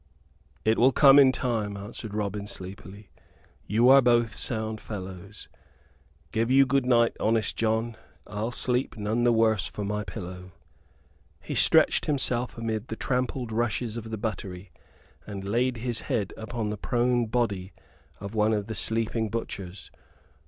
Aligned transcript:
"It 0.65 0.79
will 0.79 0.91
come 0.91 1.19
in 1.19 1.31
time," 1.31 1.77
answered 1.77 2.15
Robin, 2.15 2.47
sleepily. 2.47 3.11
"You 3.67 3.89
are 3.89 4.01
both 4.01 4.35
sound 4.35 4.81
fellows. 4.81 5.47
Give 6.31 6.49
you 6.49 6.65
good 6.65 6.87
night, 6.87 7.15
honest 7.19 7.55
John. 7.55 7.95
I'll 8.25 8.49
sleep 8.49 8.97
none 8.97 9.23
the 9.25 9.31
worse 9.31 9.67
for 9.67 9.85
my 9.85 10.03
pillow." 10.03 10.53
He 11.39 11.53
stretched 11.53 12.07
himself 12.07 12.57
amid 12.57 12.87
the 12.87 12.95
trampled 12.95 13.51
rushes 13.51 13.95
of 13.95 14.09
the 14.09 14.17
buttery, 14.17 14.71
and 15.27 15.43
laid 15.43 15.77
his 15.77 15.99
head 16.01 16.33
upon 16.35 16.69
the 16.69 16.77
prone 16.77 17.27
body 17.27 17.71
of 18.19 18.33
one 18.33 18.53
of 18.53 18.65
the 18.65 18.73
sleeping 18.73 19.29
butchers. 19.29 19.91